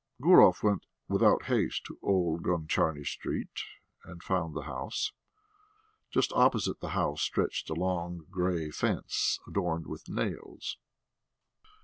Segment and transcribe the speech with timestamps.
[0.19, 3.61] Gurov went without haste to Old Gontcharny Street
[4.03, 5.11] and found the house.
[6.09, 10.79] Just opposite the house stretched a long grey fence adorned with nails.